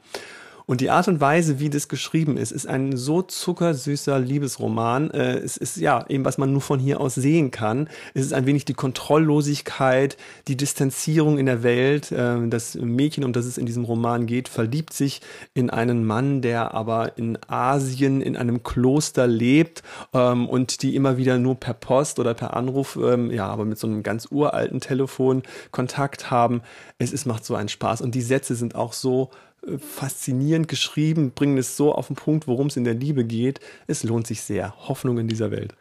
Und 0.70 0.80
die 0.80 0.90
Art 0.90 1.08
und 1.08 1.20
Weise, 1.20 1.58
wie 1.58 1.68
das 1.68 1.88
geschrieben 1.88 2.36
ist, 2.36 2.52
ist 2.52 2.68
ein 2.68 2.96
so 2.96 3.22
zuckersüßer 3.22 4.20
Liebesroman. 4.20 5.10
Äh, 5.10 5.38
es 5.38 5.56
ist 5.56 5.78
ja 5.78 6.04
eben, 6.08 6.24
was 6.24 6.38
man 6.38 6.52
nur 6.52 6.60
von 6.60 6.78
hier 6.78 7.00
aus 7.00 7.16
sehen 7.16 7.50
kann. 7.50 7.88
Es 8.14 8.24
ist 8.24 8.32
ein 8.32 8.46
wenig 8.46 8.66
die 8.66 8.74
Kontrolllosigkeit, 8.74 10.16
die 10.46 10.56
Distanzierung 10.56 11.38
in 11.38 11.46
der 11.46 11.64
Welt. 11.64 12.12
Äh, 12.12 12.46
das 12.46 12.76
Mädchen, 12.76 13.24
um 13.24 13.32
das 13.32 13.46
es 13.46 13.58
in 13.58 13.66
diesem 13.66 13.82
Roman 13.82 14.26
geht, 14.26 14.48
verliebt 14.48 14.92
sich 14.92 15.22
in 15.54 15.70
einen 15.70 16.04
Mann, 16.04 16.40
der 16.40 16.72
aber 16.72 17.18
in 17.18 17.36
Asien 17.48 18.20
in 18.20 18.36
einem 18.36 18.62
Kloster 18.62 19.26
lebt 19.26 19.82
ähm, 20.14 20.48
und 20.48 20.82
die 20.82 20.94
immer 20.94 21.16
wieder 21.16 21.38
nur 21.38 21.56
per 21.56 21.74
Post 21.74 22.20
oder 22.20 22.32
per 22.32 22.56
Anruf, 22.56 22.96
ähm, 23.02 23.32
ja, 23.32 23.48
aber 23.48 23.64
mit 23.64 23.80
so 23.80 23.88
einem 23.88 24.04
ganz 24.04 24.28
uralten 24.30 24.78
Telefon 24.78 25.42
Kontakt 25.72 26.30
haben. 26.30 26.62
Es 26.98 27.12
ist, 27.12 27.26
macht 27.26 27.44
so 27.44 27.56
einen 27.56 27.68
Spaß. 27.68 28.02
Und 28.02 28.14
die 28.14 28.22
Sätze 28.22 28.54
sind 28.54 28.76
auch 28.76 28.92
so 28.92 29.30
faszinierend 29.78 30.68
geschrieben, 30.68 31.32
bringen 31.32 31.58
es 31.58 31.76
so 31.76 31.94
auf 31.94 32.06
den 32.06 32.16
Punkt, 32.16 32.46
worum 32.46 32.68
es 32.68 32.76
in 32.76 32.84
der 32.84 32.94
Liebe 32.94 33.24
geht. 33.24 33.60
Es 33.86 34.02
lohnt 34.04 34.26
sich 34.26 34.42
sehr. 34.42 34.74
Hoffnung 34.88 35.18
in 35.18 35.28
dieser 35.28 35.50
Welt. 35.50 35.74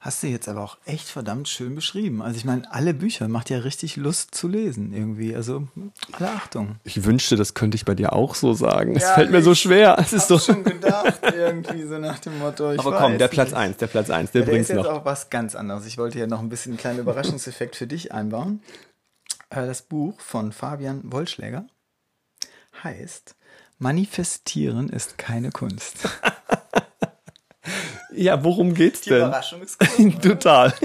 Hast 0.00 0.22
du 0.22 0.26
jetzt 0.26 0.50
aber 0.50 0.60
auch 0.62 0.76
echt 0.84 1.08
verdammt 1.08 1.48
schön 1.48 1.74
beschrieben. 1.74 2.20
Also 2.20 2.36
ich 2.36 2.44
meine, 2.44 2.70
alle 2.70 2.92
Bücher 2.92 3.26
macht 3.26 3.48
ja 3.48 3.56
richtig 3.60 3.96
Lust 3.96 4.34
zu 4.34 4.48
lesen 4.48 4.92
irgendwie. 4.92 5.34
Also 5.34 5.66
alle 6.12 6.28
Achtung. 6.28 6.76
Ich 6.84 7.04
wünschte, 7.06 7.36
das 7.36 7.54
könnte 7.54 7.76
ich 7.76 7.86
bei 7.86 7.94
dir 7.94 8.12
auch 8.12 8.34
so 8.34 8.52
sagen. 8.52 8.94
Es 8.96 9.10
fällt 9.12 9.30
mir 9.30 9.40
so 9.40 9.54
schwer. 9.54 9.96
Es 9.98 10.12
ist 10.12 10.28
so. 10.28 10.38
schon 10.38 10.62
gedacht, 10.62 11.20
irgendwie 11.34 11.84
so 11.84 11.96
nach 11.96 12.18
dem 12.18 12.38
Motto. 12.38 12.72
Ich 12.72 12.80
Aber 12.80 12.98
komm, 12.98 13.16
der 13.16 13.28
Platz 13.28 13.48
nicht. 13.52 13.56
eins, 13.56 13.76
der 13.78 13.86
Platz 13.86 14.10
eins, 14.10 14.30
der 14.32 14.42
Ja, 14.42 14.48
bringt's 14.48 14.68
ist 14.68 14.76
jetzt 14.76 14.84
noch. 14.84 14.92
auch 14.92 15.04
was 15.06 15.30
ganz 15.30 15.54
anderes. 15.54 15.86
Ich 15.86 15.96
wollte 15.96 16.18
ja 16.18 16.26
noch 16.26 16.40
ein 16.40 16.50
bisschen 16.50 16.72
einen 16.72 16.78
kleinen 16.78 16.98
Überraschungseffekt 16.98 17.74
für 17.74 17.86
dich 17.86 18.12
einbauen. 18.12 18.60
Äh, 19.48 19.64
Das 19.66 19.80
Buch 19.80 20.20
von 20.20 20.52
Fabian 20.52 21.00
Wollschläger 21.10 21.66
heißt 22.82 23.36
Manifestieren 23.78 24.88
ist 24.88 25.18
keine 25.18 25.50
Kunst. 25.50 26.08
Ja, 28.16 28.44
worum 28.44 28.74
geht's 28.74 29.02
denn? 29.02 29.18
Überraschung 29.18 29.62
ist 29.62 29.78
groß. 29.78 30.14
Total. 30.22 30.72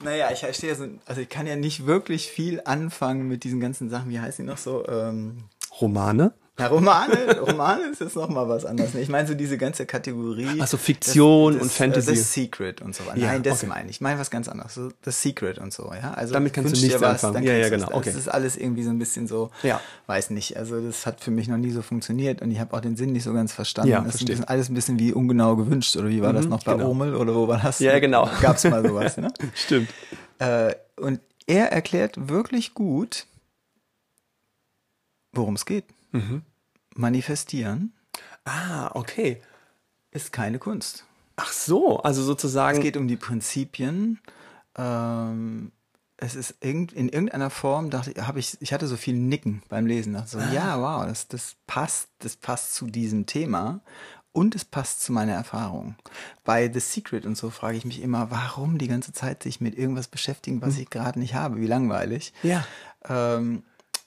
Naja, 0.00 0.30
ich 0.30 0.56
stehe 0.56 0.76
so, 0.76 0.86
also 1.06 1.20
ich 1.20 1.28
kann 1.28 1.48
ja 1.48 1.56
nicht 1.56 1.84
wirklich 1.84 2.28
viel 2.28 2.62
anfangen 2.64 3.26
mit 3.26 3.42
diesen 3.42 3.58
ganzen 3.58 3.90
Sachen. 3.90 4.10
Wie 4.10 4.20
heißen 4.20 4.44
die 4.44 4.48
noch 4.48 4.56
so? 4.56 4.86
Ähm, 4.86 5.48
Romane? 5.80 6.34
Na, 6.58 6.66
Romane, 6.66 7.40
Romane 7.40 7.82
ist 7.92 8.00
jetzt 8.00 8.16
nochmal 8.16 8.48
was 8.48 8.64
anderes. 8.64 8.94
Ich 8.96 9.08
meine 9.08 9.28
so 9.28 9.34
diese 9.34 9.56
ganze 9.56 9.86
Kategorie. 9.86 10.60
Also 10.60 10.76
Fiktion 10.76 11.52
das, 11.54 11.62
und 11.62 11.68
das, 11.68 11.76
Fantasy. 11.76 12.10
äh, 12.10 12.14
The 12.16 12.22
Secret 12.22 12.80
und 12.82 12.94
so 12.96 13.06
weiter. 13.06 13.18
Ja, 13.18 13.26
Nein, 13.28 13.44
das 13.44 13.58
okay. 13.58 13.66
meine 13.68 13.84
ich. 13.90 13.96
Ich 13.96 14.00
meine 14.00 14.18
was 14.18 14.30
ganz 14.30 14.48
anderes. 14.48 14.74
So 14.74 14.90
The 15.04 15.10
Secret 15.12 15.58
und 15.58 15.72
so, 15.72 15.92
ja. 15.94 16.14
Also 16.14 16.34
Damit 16.34 16.52
kannst 16.52 16.74
du 16.76 16.80
nichts 16.80 17.00
was, 17.00 17.24
anfangen. 17.24 17.46
Ja, 17.46 17.54
ja, 17.54 17.68
genau. 17.68 17.86
Das. 17.86 17.94
Okay. 17.94 18.10
das 18.10 18.18
ist 18.18 18.28
alles 18.28 18.56
irgendwie 18.56 18.82
so 18.82 18.90
ein 18.90 18.98
bisschen 18.98 19.28
so, 19.28 19.50
Ja. 19.62 19.80
weiß 20.06 20.30
nicht. 20.30 20.56
Also 20.56 20.80
das 20.80 21.06
hat 21.06 21.20
für 21.20 21.30
mich 21.30 21.46
noch 21.46 21.58
nie 21.58 21.70
so 21.70 21.80
funktioniert 21.80 22.42
und 22.42 22.50
ich 22.50 22.58
habe 22.58 22.76
auch 22.76 22.80
den 22.80 22.96
Sinn 22.96 23.12
nicht 23.12 23.22
so 23.24 23.32
ganz 23.32 23.52
verstanden. 23.52 23.90
Ja, 23.90 24.00
das 24.00 24.16
ist 24.16 24.22
ein 24.22 24.26
verstehe. 24.26 24.36
bisschen, 24.36 24.48
alles 24.48 24.68
ein 24.68 24.74
bisschen 24.74 24.98
wie 24.98 25.12
ungenau 25.12 25.54
gewünscht 25.54 25.96
oder 25.96 26.08
wie 26.08 26.22
war 26.22 26.32
das 26.32 26.46
noch 26.46 26.64
bei 26.64 26.72
genau. 26.72 26.90
Omel 26.90 27.14
oder 27.14 27.34
wo 27.36 27.46
war 27.46 27.60
das? 27.62 27.78
Ja, 27.78 27.98
genau. 28.00 28.28
Gab's 28.42 28.64
mal 28.64 28.84
sowas, 28.86 29.16
ne? 29.16 29.32
Stimmt. 29.54 29.90
Äh, 30.40 30.74
und 30.96 31.20
er 31.46 31.70
erklärt 31.72 32.28
wirklich 32.28 32.74
gut, 32.74 33.26
worum 35.32 35.54
es 35.54 35.64
geht. 35.64 35.84
Mhm. 36.12 36.42
Manifestieren 36.98 37.92
Ah, 38.44 38.90
okay. 38.94 39.40
ist 40.10 40.32
keine 40.32 40.58
Kunst. 40.58 41.04
Ach 41.36 41.52
so, 41.52 41.98
also 41.98 42.22
sozusagen. 42.22 42.78
Es 42.78 42.82
geht 42.82 42.96
um 42.96 43.06
die 43.06 43.16
Prinzipien. 43.16 44.20
Ähm, 44.76 45.70
es 46.16 46.34
ist 46.34 46.56
irgend, 46.60 46.92
in 46.92 47.08
irgendeiner 47.08 47.50
Form, 47.50 47.90
dachte 47.90 48.10
ich, 48.12 48.26
habe 48.26 48.40
ich, 48.40 48.56
ich 48.60 48.72
hatte 48.72 48.88
so 48.88 48.96
viel 48.96 49.14
Nicken 49.14 49.62
beim 49.68 49.86
Lesen. 49.86 50.14
Dachte 50.14 50.28
so, 50.30 50.38
ja, 50.40 50.80
wow, 50.80 51.06
das, 51.06 51.28
das 51.28 51.56
passt, 51.66 52.08
das 52.18 52.36
passt 52.36 52.74
zu 52.74 52.86
diesem 52.86 53.26
Thema 53.26 53.80
und 54.32 54.54
es 54.56 54.64
passt 54.64 55.02
zu 55.02 55.12
meiner 55.12 55.34
Erfahrung. 55.34 55.94
Bei 56.44 56.72
The 56.72 56.80
Secret 56.80 57.26
und 57.26 57.36
so 57.36 57.50
frage 57.50 57.76
ich 57.76 57.84
mich 57.84 58.02
immer, 58.02 58.30
warum 58.30 58.78
die 58.78 58.88
ganze 58.88 59.12
Zeit 59.12 59.42
sich 59.42 59.60
mit 59.60 59.76
irgendwas 59.78 60.08
beschäftigen, 60.08 60.62
was 60.62 60.78
ich 60.78 60.90
gerade 60.90 61.20
nicht 61.20 61.34
habe. 61.34 61.60
Wie 61.60 61.66
langweilig. 61.66 62.32
Ja. 62.42 62.64
Ähm, 63.08 63.62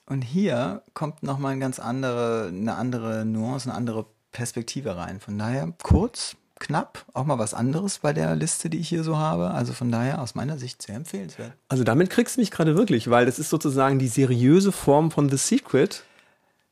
und 0.06 0.22
hier 0.22 0.82
kommt 0.94 1.22
nochmal 1.22 1.52
eine 1.52 1.60
ganz 1.60 1.78
andere, 1.78 2.48
eine 2.48 2.74
andere 2.74 3.24
Nuance, 3.24 3.68
eine 3.68 3.76
andere 3.76 4.06
Perspektive 4.32 4.96
rein. 4.96 5.20
Von 5.20 5.38
daher 5.38 5.72
kurz, 5.82 6.36
knapp, 6.58 7.04
auch 7.12 7.24
mal 7.24 7.38
was 7.38 7.54
anderes 7.54 7.98
bei 7.98 8.12
der 8.12 8.34
Liste, 8.36 8.70
die 8.70 8.78
ich 8.78 8.88
hier 8.88 9.04
so 9.04 9.16
habe. 9.18 9.50
Also 9.50 9.72
von 9.72 9.90
daher 9.90 10.22
aus 10.22 10.34
meiner 10.34 10.58
Sicht 10.58 10.82
sehr 10.82 10.96
empfehlenswert. 10.96 11.52
Also 11.68 11.84
damit 11.84 12.10
kriegst 12.10 12.36
du 12.36 12.40
mich 12.40 12.50
gerade 12.50 12.76
wirklich, 12.76 13.10
weil 13.10 13.26
das 13.26 13.38
ist 13.38 13.50
sozusagen 13.50 13.98
die 13.98 14.08
seriöse 14.08 14.72
Form 14.72 15.10
von 15.10 15.28
The 15.28 15.36
Secret. 15.36 16.04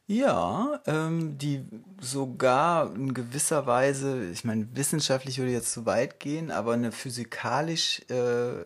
Ja, 0.06 0.80
ähm, 0.86 1.38
die 1.38 1.64
sogar 2.00 2.92
in 2.94 3.14
gewisser 3.14 3.66
Weise, 3.66 4.28
ich 4.30 4.44
meine, 4.44 4.66
wissenschaftlich 4.74 5.38
würde 5.38 5.52
jetzt 5.52 5.72
zu 5.72 5.86
weit 5.86 6.18
gehen, 6.18 6.50
aber 6.50 6.72
eine 6.72 6.90
physikalisch, 6.90 8.02
äh, 8.08 8.64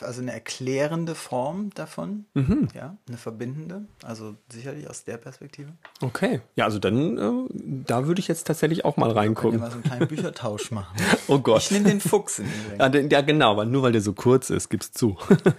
also 0.00 0.22
eine 0.22 0.32
erklärende 0.32 1.14
Form 1.14 1.70
davon, 1.74 2.24
ja, 2.74 2.96
eine 3.06 3.16
verbindende, 3.18 3.84
also 4.02 4.34
sicherlich 4.50 4.88
aus 4.88 5.04
der 5.04 5.18
Perspektive. 5.18 5.72
Okay. 6.00 6.40
Ja, 6.54 6.64
also 6.64 6.78
dann, 6.78 7.18
äh, 7.18 7.54
da 7.86 8.06
würde 8.06 8.20
ich 8.20 8.28
jetzt 8.28 8.46
tatsächlich 8.46 8.84
auch 8.84 8.96
mal 8.96 9.06
Können 9.06 9.14
wir 9.16 9.20
reingucken. 9.20 9.60
mal 9.60 9.68
so 9.70 9.74
einen 9.74 9.82
kleinen 9.84 10.08
Büchertausch 10.08 10.70
machen. 10.70 10.96
Oh 11.28 11.38
Gott. 11.40 11.62
Ich 11.62 11.70
nehme 11.72 11.88
den 11.88 12.00
Fuchs 12.00 12.38
in 12.38 12.46
den. 12.46 12.78
Ja, 12.78 12.88
den- 12.88 13.10
ja, 13.10 13.20
genau, 13.20 13.56
weil 13.58 13.66
nur 13.66 13.82
weil 13.82 13.92
der 13.92 14.00
so 14.00 14.12
kurz 14.14 14.48
ist, 14.50 14.70
gib's 14.70 14.92
zu. 14.92 15.16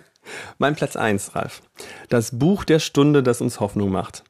mein 0.57 0.75
Platz 0.75 0.95
eins, 0.95 1.35
Ralf. 1.35 1.61
Das 2.09 2.37
Buch 2.39 2.63
der 2.63 2.79
Stunde, 2.79 3.21
das 3.23 3.39
uns 3.41 3.59
Hoffnung 3.59 3.91
macht. 3.91 4.23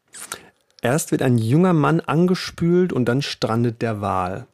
Erst 0.82 1.12
wird 1.12 1.22
ein 1.22 1.38
junger 1.38 1.74
Mann 1.74 2.02
angespült 2.02 2.94
und 2.94 3.06
dann 3.06 3.22
strandet 3.22 3.82
der 3.82 4.02
Wal. 4.02 4.48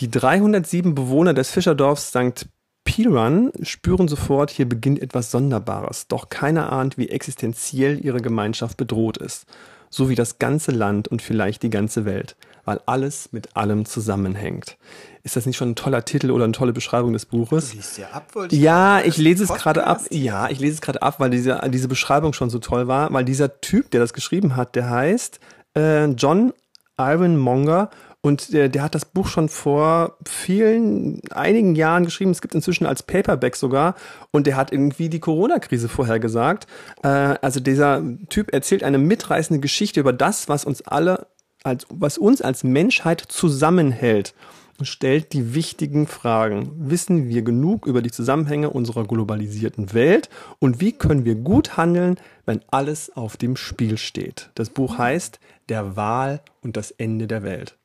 Die 0.00 0.10
307 0.10 0.94
Bewohner 0.94 1.32
des 1.32 1.50
Fischerdorfs 1.50 2.08
St. 2.08 2.48
Piran 2.86 3.52
spüren 3.62 4.08
sofort, 4.08 4.50
hier 4.50 4.66
beginnt 4.66 5.02
etwas 5.02 5.30
Sonderbares, 5.30 6.06
doch 6.06 6.30
keiner 6.30 6.72
ahnt, 6.72 6.96
wie 6.96 7.10
existenziell 7.10 8.02
ihre 8.02 8.22
Gemeinschaft 8.22 8.78
bedroht 8.78 9.18
ist. 9.18 9.44
So 9.90 10.08
wie 10.08 10.14
das 10.14 10.38
ganze 10.38 10.72
Land 10.72 11.08
und 11.08 11.20
vielleicht 11.20 11.62
die 11.62 11.70
ganze 11.70 12.04
Welt, 12.04 12.36
weil 12.64 12.80
alles 12.86 13.32
mit 13.32 13.56
allem 13.56 13.84
zusammenhängt. 13.84 14.78
Ist 15.24 15.36
das 15.36 15.46
nicht 15.46 15.56
schon 15.56 15.70
ein 15.70 15.74
toller 15.76 16.04
Titel 16.04 16.30
oder 16.30 16.44
eine 16.44 16.52
tolle 16.52 16.72
Beschreibung 16.72 17.12
des 17.12 17.26
Buches? 17.26 17.74
Liest 17.74 17.98
ja 17.98 18.08
ab, 18.10 18.34
wollte 18.34 18.54
ich 18.54 18.62
Ja, 18.62 19.00
ich 19.00 19.16
lese 19.16 19.44
es 19.44 19.52
gerade 19.52 19.84
ab. 19.84 20.00
Ja, 20.10 20.48
ich 20.48 20.60
lese 20.60 20.74
es 20.74 20.80
gerade 20.80 21.02
ab, 21.02 21.18
weil 21.18 21.30
diese, 21.30 21.60
diese 21.68 21.88
Beschreibung 21.88 22.32
schon 22.32 22.50
so 22.50 22.60
toll 22.60 22.88
war, 22.88 23.12
weil 23.12 23.24
dieser 23.24 23.60
Typ, 23.60 23.90
der 23.90 24.00
das 24.00 24.12
geschrieben 24.12 24.56
hat, 24.56 24.74
der 24.74 24.88
heißt 24.88 25.40
äh, 25.76 26.06
John 26.06 26.52
Ironmonger 26.98 27.90
und 28.26 28.52
der, 28.52 28.68
der 28.68 28.82
hat 28.82 28.96
das 28.96 29.04
Buch 29.04 29.28
schon 29.28 29.48
vor 29.48 30.16
vielen, 30.26 31.20
einigen 31.30 31.76
Jahren 31.76 32.04
geschrieben. 32.04 32.32
Es 32.32 32.42
gibt 32.42 32.56
inzwischen 32.56 32.84
als 32.84 33.04
Paperback 33.04 33.54
sogar 33.54 33.94
und 34.32 34.48
der 34.48 34.56
hat 34.56 34.72
irgendwie 34.72 35.08
die 35.08 35.20
Corona-Krise 35.20 35.88
vorhergesagt. 35.88 36.66
Äh, 37.04 37.06
also 37.08 37.60
dieser 37.60 38.02
Typ 38.28 38.52
erzählt 38.52 38.82
eine 38.82 38.98
mitreißende 38.98 39.60
Geschichte 39.60 40.00
über 40.00 40.12
das, 40.12 40.48
was 40.48 40.64
uns 40.64 40.82
alle, 40.82 41.28
als, 41.62 41.86
was 41.88 42.18
uns 42.18 42.42
als 42.42 42.64
Menschheit 42.64 43.20
zusammenhält 43.20 44.34
und 44.80 44.86
stellt 44.86 45.32
die 45.32 45.54
wichtigen 45.54 46.08
Fragen. 46.08 46.72
Wissen 46.78 47.28
wir 47.28 47.42
genug 47.42 47.86
über 47.86 48.02
die 48.02 48.10
Zusammenhänge 48.10 48.70
unserer 48.70 49.04
globalisierten 49.04 49.92
Welt 49.92 50.30
und 50.58 50.80
wie 50.80 50.90
können 50.90 51.24
wir 51.24 51.36
gut 51.36 51.76
handeln, 51.76 52.16
wenn 52.44 52.60
alles 52.72 53.16
auf 53.16 53.36
dem 53.36 53.54
Spiel 53.54 53.98
steht? 53.98 54.50
Das 54.56 54.70
Buch 54.70 54.98
heißt 54.98 55.38
Der 55.68 55.94
Wahl 55.94 56.40
und 56.60 56.76
das 56.76 56.90
Ende 56.90 57.28
der 57.28 57.44
Welt. 57.44 57.78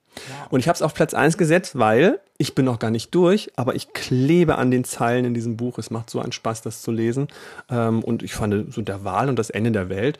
Und 0.50 0.60
ich 0.60 0.68
habe 0.68 0.76
es 0.76 0.82
auf 0.82 0.94
Platz 0.94 1.14
1 1.14 1.38
gesetzt, 1.38 1.78
weil 1.78 2.20
ich 2.38 2.56
bin 2.56 2.66
noch 2.66 2.80
gar 2.80 2.92
nicht 2.92 3.14
durch, 3.16 3.52
aber 3.56 3.76
ich 3.76 3.94
klebe 3.94 4.58
an 4.58 4.72
den 4.72 4.84
Zeilen 4.84 5.26
in 5.26 5.34
diesem 5.34 5.58
Buch. 5.58 5.78
Es 5.78 5.90
macht 5.90 6.10
so 6.10 6.20
einen 6.20 6.32
Spaß, 6.32 6.62
das 6.62 6.82
zu 6.82 6.92
lesen. 6.92 7.28
Ähm, 7.70 8.04
Und 8.04 8.24
ich 8.24 8.34
fand 8.34 8.74
so 8.74 8.82
der 8.82 9.04
Wahl 9.04 9.30
und 9.30 9.38
das 9.38 9.50
Ende 9.50 9.72
der 9.72 9.90
Welt, 9.90 10.20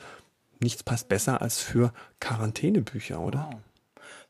nichts 0.60 0.84
passt 0.84 1.10
besser 1.10 1.42
als 1.42 1.60
für 1.60 1.92
Quarantänebücher, 2.20 3.20
oder? 3.20 3.50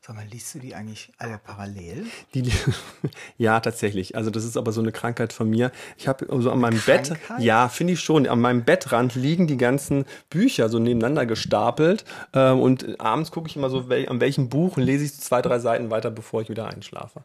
Sag 0.04 0.16
mal, 0.16 0.26
liest 0.32 0.52
du 0.56 0.58
die 0.58 0.74
eigentlich 0.74 1.12
alle 1.16 1.38
parallel? 1.38 2.06
Die, 2.34 2.42
die, 2.42 2.52
ja, 3.38 3.60
tatsächlich. 3.60 4.16
Also 4.16 4.30
das 4.30 4.44
ist 4.44 4.56
aber 4.56 4.72
so 4.72 4.80
eine 4.80 4.90
Krankheit 4.90 5.32
von 5.32 5.48
mir. 5.48 5.70
Ich 5.96 6.08
habe 6.08 6.26
so 6.42 6.50
an 6.50 6.58
meinem 6.58 6.80
Bett, 6.80 7.04
Krankheit? 7.04 7.40
ja, 7.40 7.68
finde 7.68 7.92
ich 7.92 8.00
schon, 8.00 8.26
an 8.26 8.40
meinem 8.40 8.64
Bettrand 8.64 9.14
liegen 9.14 9.46
die 9.46 9.56
ganzen 9.56 10.04
Bücher 10.28 10.68
so 10.68 10.80
nebeneinander 10.80 11.24
gestapelt. 11.24 12.04
Ähm, 12.32 12.58
und 12.58 13.00
abends 13.00 13.30
gucke 13.30 13.48
ich 13.48 13.54
immer 13.54 13.70
so, 13.70 13.88
wel, 13.88 14.08
an 14.08 14.20
welchem 14.20 14.48
Buch 14.48 14.76
und 14.76 14.82
lese 14.82 15.04
ich 15.04 15.14
zwei, 15.14 15.40
drei 15.40 15.60
Seiten 15.60 15.90
weiter, 15.90 16.10
bevor 16.10 16.42
ich 16.42 16.48
wieder 16.48 16.66
einschlafe. 16.66 17.22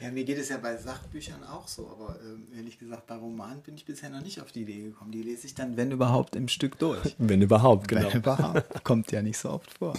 Ja, 0.00 0.12
mir 0.12 0.22
geht 0.22 0.38
es 0.38 0.50
ja 0.50 0.58
bei 0.58 0.76
Sachbüchern 0.76 1.42
auch 1.42 1.66
so, 1.66 1.90
aber 1.90 2.16
ähm, 2.22 2.46
ehrlich 2.56 2.78
gesagt, 2.78 3.08
bei 3.08 3.16
Romanen 3.16 3.60
bin 3.62 3.74
ich 3.74 3.84
bisher 3.84 4.08
noch 4.10 4.22
nicht 4.22 4.40
auf 4.40 4.52
die 4.52 4.62
Idee 4.62 4.82
gekommen. 4.82 5.10
Die 5.10 5.22
lese 5.22 5.48
ich 5.48 5.56
dann, 5.56 5.76
wenn 5.76 5.90
überhaupt, 5.90 6.36
im 6.36 6.46
Stück 6.46 6.78
durch. 6.78 7.00
Wenn 7.18 7.42
überhaupt, 7.42 7.88
genau. 7.88 8.06
Wenn 8.08 8.18
überhaupt. 8.18 8.84
Kommt 8.84 9.10
ja 9.10 9.20
nicht 9.20 9.38
so 9.38 9.50
oft 9.50 9.72
vor. 9.72 9.94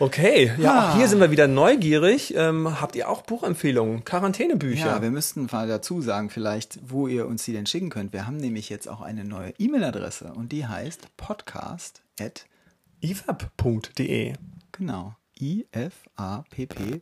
Okay, 0.00 0.50
ja, 0.58 0.72
Ah. 0.72 0.92
auch 0.92 0.96
hier 0.96 1.08
sind 1.08 1.20
wir 1.20 1.30
wieder 1.30 1.46
neugierig. 1.46 2.34
Ähm, 2.34 2.80
habt 2.80 2.96
ihr 2.96 3.10
auch 3.10 3.20
Buchempfehlungen? 3.20 4.02
Quarantänebücher? 4.02 4.86
Ja, 4.86 5.02
wir 5.02 5.10
müssten 5.10 5.46
mal 5.52 5.68
dazu 5.68 6.00
sagen, 6.00 6.30
vielleicht, 6.30 6.78
wo 6.90 7.06
ihr 7.06 7.26
uns 7.26 7.44
die 7.44 7.52
denn 7.52 7.66
schicken 7.66 7.90
könnt. 7.90 8.14
Wir 8.14 8.26
haben 8.26 8.38
nämlich 8.38 8.70
jetzt 8.70 8.88
auch 8.88 9.02
eine 9.02 9.24
neue 9.24 9.50
E-Mail-Adresse 9.58 10.32
und 10.34 10.52
die 10.52 10.66
heißt 10.66 11.14
podcast 11.18 12.00
at, 12.18 12.46
ifab.de. 13.02 14.32
genau, 14.72 15.14
ifapp.de. 15.38 16.98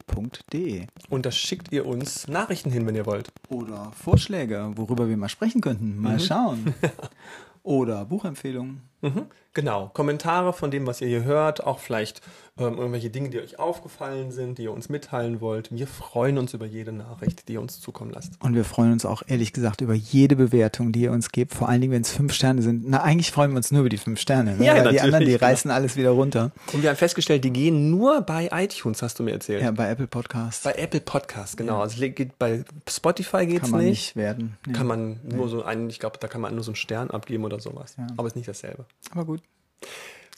Und 1.08 1.24
das 1.26 1.36
schickt 1.36 1.70
ihr 1.72 1.86
uns 1.86 2.26
Nachrichten 2.26 2.70
hin, 2.72 2.84
wenn 2.86 2.96
ihr 2.96 3.06
wollt. 3.06 3.28
Oder 3.48 3.92
Vorschläge, 3.92 4.72
worüber 4.74 5.08
wir 5.08 5.16
mal 5.16 5.28
sprechen 5.28 5.60
könnten. 5.60 5.98
Mal 5.98 6.18
schauen. 6.20 6.74
Oder 7.62 8.04
Buchempfehlungen. 8.06 8.80
Mhm, 9.00 9.26
genau. 9.54 9.90
Kommentare 9.94 10.52
von 10.52 10.70
dem, 10.70 10.86
was 10.86 11.00
ihr 11.00 11.08
hier 11.08 11.24
hört, 11.24 11.64
auch 11.64 11.78
vielleicht 11.78 12.20
ähm, 12.58 12.76
irgendwelche 12.78 13.10
Dinge, 13.10 13.30
die 13.30 13.38
euch 13.38 13.58
aufgefallen 13.58 14.32
sind, 14.32 14.58
die 14.58 14.64
ihr 14.64 14.72
uns 14.72 14.88
mitteilen 14.88 15.40
wollt. 15.40 15.70
Wir 15.70 15.86
freuen 15.86 16.38
uns 16.38 16.54
über 16.54 16.66
jede 16.66 16.92
Nachricht, 16.92 17.48
die 17.48 17.54
ihr 17.54 17.60
uns 17.60 17.80
zukommen 17.80 18.10
lasst. 18.10 18.32
Und 18.42 18.54
wir 18.54 18.64
freuen 18.64 18.92
uns 18.92 19.06
auch 19.06 19.22
ehrlich 19.26 19.52
gesagt 19.52 19.80
über 19.80 19.94
jede 19.94 20.34
Bewertung, 20.36 20.92
die 20.92 21.02
ihr 21.02 21.12
uns 21.12 21.30
gebt. 21.30 21.54
Vor 21.54 21.68
allen 21.68 21.80
Dingen, 21.80 21.92
wenn 21.92 22.02
es 22.02 22.10
fünf 22.10 22.32
Sterne 22.32 22.62
sind. 22.62 22.88
Na, 22.88 23.02
eigentlich 23.02 23.30
freuen 23.30 23.52
wir 23.52 23.58
uns 23.58 23.70
nur 23.70 23.80
über 23.80 23.88
die 23.88 23.98
fünf 23.98 24.20
Sterne. 24.20 24.56
Ne? 24.56 24.64
Ja, 24.64 24.84
Weil 24.84 24.92
die 24.92 25.00
anderen, 25.00 25.24
die 25.24 25.32
genau. 25.32 25.44
reißen 25.44 25.70
alles 25.70 25.96
wieder 25.96 26.10
runter. 26.10 26.50
Und 26.72 26.82
wir 26.82 26.90
haben 26.90 26.96
festgestellt, 26.96 27.44
die 27.44 27.52
gehen 27.52 27.90
nur 27.90 28.22
bei 28.22 28.48
iTunes, 28.52 29.02
hast 29.02 29.18
du 29.18 29.22
mir 29.22 29.32
erzählt. 29.32 29.62
Ja, 29.62 29.70
bei 29.70 29.88
Apple 29.88 30.08
Podcasts 30.08 30.64
Bei 30.64 30.72
Apple 30.72 31.00
Podcasts, 31.00 31.56
genau. 31.56 31.80
Also 31.80 32.02
es 32.02 32.14
geht 32.14 32.38
bei 32.38 32.64
Spotify 32.88 33.46
geht's 33.46 33.62
kann 33.62 33.70
man 33.70 33.80
nicht. 33.80 33.90
nicht 33.90 34.16
werden. 34.16 34.56
Nee. 34.66 34.72
Kann 34.72 34.86
man 34.86 35.20
nur 35.22 35.48
so 35.48 35.62
einen, 35.62 35.88
ich 35.90 36.00
glaube, 36.00 36.18
da 36.18 36.26
kann 36.26 36.40
man 36.40 36.54
nur 36.54 36.64
so 36.64 36.72
einen 36.72 36.76
Stern 36.76 37.10
abgeben 37.10 37.44
oder 37.44 37.60
sowas. 37.60 37.96
Aber 38.16 38.26
ist 38.26 38.36
nicht 38.36 38.48
dasselbe. 38.48 38.84
Aber 39.10 39.24
gut. 39.24 39.42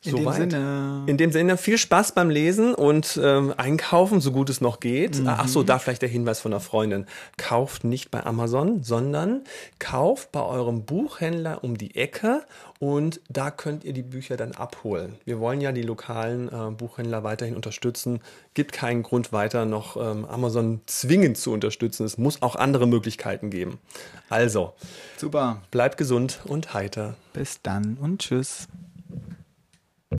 In 0.03 0.13
Soweit. 0.13 0.39
dem 0.39 0.51
Sinne. 0.51 1.03
In 1.07 1.17
dem 1.19 1.31
Sinne, 1.31 1.57
viel 1.59 1.77
Spaß 1.77 2.13
beim 2.13 2.31
Lesen 2.31 2.75
und 2.75 3.21
ähm, 3.23 3.53
Einkaufen, 3.59 4.23
so 4.23 4.33
gut 4.33 4.49
es 4.49 4.63
noch 4.63 4.81
geht. 4.81 5.21
Ach 5.27 5.47
so, 5.47 5.63
da 5.63 5.79
vielleicht 5.79 6.01
der 6.01 6.09
Hinweis 6.09 6.41
von 6.41 6.55
einer 6.55 6.61
Freundin. 6.61 7.05
Kauft 7.37 7.85
nicht 7.85 8.11
bei 8.11 8.25
Amazon, 8.25 8.83
sondern 8.83 9.43
kauft 9.79 10.33
bei 10.33 10.43
eurem 10.43 10.85
Buchhändler 10.87 11.63
um 11.63 11.77
die 11.77 11.97
Ecke 11.97 12.45
und 12.79 13.21
da 13.29 13.51
könnt 13.51 13.85
ihr 13.85 13.93
die 13.93 14.03
Bücher 14.03 14.39
dann 14.39 14.53
abholen. 14.53 15.17
Wir 15.27 15.39
wollen 15.39 15.61
ja 15.61 15.71
die 15.71 15.83
lokalen 15.83 16.49
äh, 16.49 16.71
Buchhändler 16.71 17.23
weiterhin 17.23 17.55
unterstützen. 17.55 18.21
Gibt 18.55 18.73
keinen 18.73 19.03
Grund 19.03 19.35
weiter 19.35 19.67
noch 19.67 19.99
ähm, 19.99 20.25
Amazon 20.25 20.81
zwingend 20.87 21.37
zu 21.37 21.53
unterstützen. 21.53 22.07
Es 22.07 22.17
muss 22.17 22.41
auch 22.41 22.57
andere 22.57 22.87
Möglichkeiten 22.87 23.51
geben. 23.51 23.79
Also, 24.31 24.73
Super. 25.19 25.61
bleibt 25.71 25.99
gesund 25.99 26.41
und 26.47 26.73
heiter. 26.73 27.17
Bis 27.35 27.61
dann 27.61 27.99
und 28.01 28.23
tschüss. 28.23 28.67